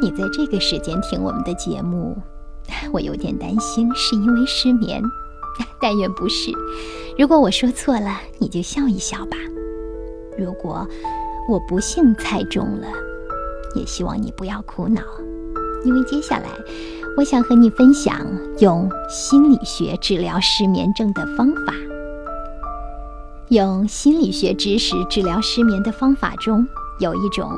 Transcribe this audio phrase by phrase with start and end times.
[0.00, 2.16] 你在这个时间听我们的节目，
[2.92, 5.02] 我有点担心是因为失眠，
[5.80, 6.50] 但愿不是。
[7.18, 9.36] 如果我说错了，你就笑一笑吧。
[10.38, 10.86] 如果
[11.48, 12.86] 我不幸猜中了，
[13.74, 15.00] 也希望你不要苦恼，
[15.84, 16.48] 因为接下来
[17.16, 18.20] 我想和你分享
[18.58, 21.72] 用心理学治疗失眠症的方法。
[23.48, 26.66] 用心理学知识治疗失眠的方法中，
[26.98, 27.50] 有一种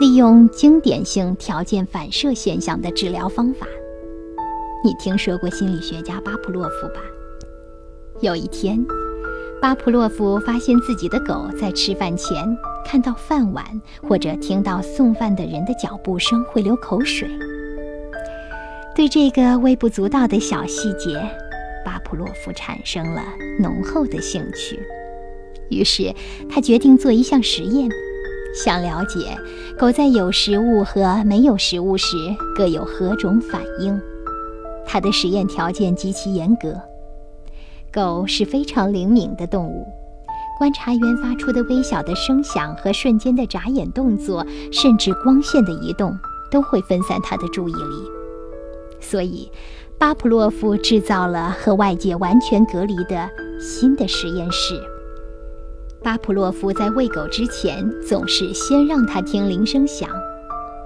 [0.00, 3.66] 利用经典性条件反射现象的治疗方法。
[4.84, 7.00] 你听说过心理学家巴甫洛夫吧？
[8.20, 8.82] 有一天，
[9.60, 12.36] 巴甫洛夫发现自己的狗在吃饭前
[12.84, 13.64] 看到饭碗
[14.08, 17.28] 或者听到送饭的人的脚步声会流口水。
[18.94, 21.20] 对这个微不足道的小细节，
[21.84, 23.22] 巴甫洛夫产生了
[23.60, 24.80] 浓厚的兴趣。
[25.68, 26.14] 于是，
[26.48, 27.90] 他决定做一项实验，
[28.54, 29.36] 想了解
[29.78, 32.16] 狗在有食物和没有食物时
[32.56, 34.00] 各有何种反应。
[34.86, 36.80] 他的实验条件极其严格，
[37.92, 39.86] 狗是非常灵敏的动物，
[40.58, 46.16] 观察员发出的微小的声响和瞬间的眨眼动作，甚至光线的移动，
[46.50, 48.10] 都会分散它的注意力。
[49.00, 49.50] 所以，
[49.98, 53.28] 巴甫洛夫制造了和外界完全隔离的
[53.60, 54.80] 新的实验室。
[56.06, 60.08] 巴甫洛夫在喂狗之前，总是先让它听铃声响。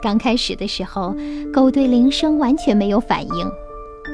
[0.00, 1.14] 刚开始的时候，
[1.52, 3.52] 狗对铃声完全没有反应。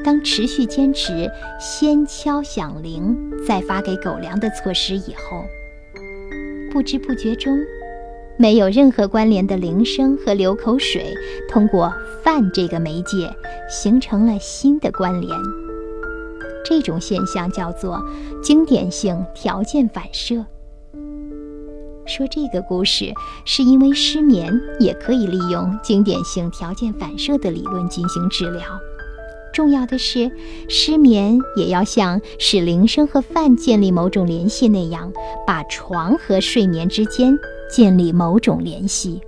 [0.03, 5.41] 当持续坚持先敲响铃，再发给狗粮的措施以后，
[6.69, 7.57] 不知不觉中，
[8.37, 11.15] 没有任何关联的铃声和流口水，
[11.49, 13.33] 通过饭这个媒介
[13.69, 15.31] 形成了新的关联。
[16.65, 18.03] 这种现象叫做
[18.43, 20.45] 经典性条件反射。
[22.09, 23.13] 说这个故事，
[23.45, 28.61] 是因为失眠也可以利用经典性条件反射的理论进行治疗。
[29.53, 30.31] 重要的是，
[30.67, 35.11] 失眠也要像使铃声和饭建立某种联系那样，
[35.45, 37.37] 把床和睡眠之间
[37.69, 39.21] 建立某种联系。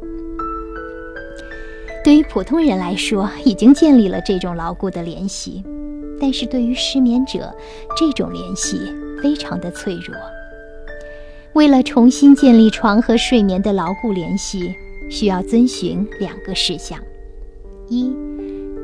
[2.04, 5.64] 对于普通人来说，已经建立了这种牢固的联系，
[6.20, 7.54] 但是对于失眠者，
[7.96, 8.80] 这种联系
[9.22, 10.16] 非常的脆弱。
[11.54, 14.74] 为了重新建立床和睡眠的牢固联系，
[15.10, 16.98] 需要遵循两个事项：
[17.90, 18.16] 一，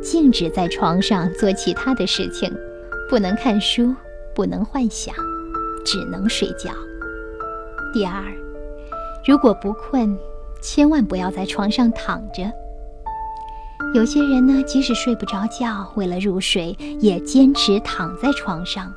[0.01, 2.53] 禁止在床上做其他的事情，
[3.09, 3.95] 不能看书，
[4.35, 5.15] 不能幻想，
[5.85, 6.73] 只能睡觉；
[7.93, 8.21] 第二，
[9.25, 10.17] 如果不困，
[10.61, 12.51] 千万不要在床上躺着。
[13.93, 18.93] 有些人呢，即使睡不着觉，为了入睡，也坚持躺在床上。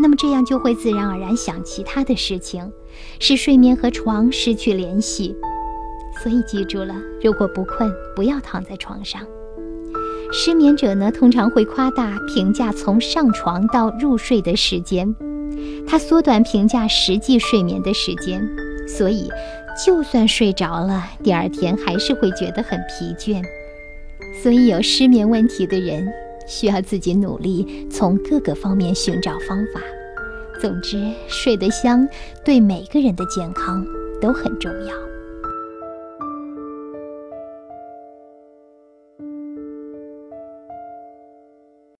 [0.00, 2.72] 那么这样就会自然而然想其他的事情，
[3.18, 5.34] 使睡眠和床失去联系。
[6.22, 9.20] 所以记住了，如果不困，不要躺在床上。
[10.32, 15.14] 失眠者呢，通常会夸大评价从上床到入睡的时间，
[15.86, 18.46] 他缩短评价实际睡眠的时间，
[18.86, 19.28] 所以
[19.84, 23.42] 就算睡着了，第二天还是会觉得很疲倦。
[24.42, 26.06] 所以有失眠问题的人。
[26.48, 29.80] 需要自己努力，从各个方面寻找方法。
[30.60, 32.08] 总之，睡得香
[32.44, 33.86] 对每个人的健康
[34.20, 35.07] 都很重要。